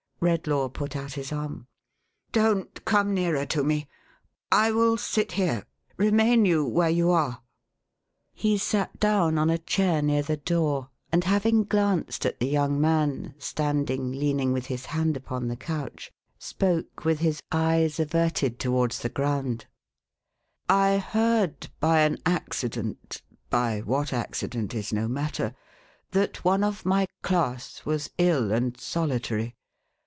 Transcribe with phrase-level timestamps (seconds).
[0.23, 1.65] Redlaw put out his arm.
[2.31, 3.87] "Don't come nearer to me.
[4.51, 5.65] I will sit here.
[5.97, 7.41] Remain yon, where you are!"
[8.35, 12.79] He sat down on a chair near the door, and having glanced at the young
[12.79, 18.99] man standing leaning with his hand upon the couch, spoke with his eyes averted towards
[18.99, 19.65] the ground.
[20.69, 21.69] THE CHEMIST AND THE STUDENT.
[21.81, 25.55] 467" I heard, by an accident, by what accident is no matter,
[26.11, 29.55] that one of my class was ill and solitary.